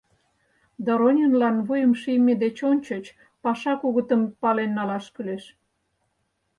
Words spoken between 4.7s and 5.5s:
налаш кӱлеш.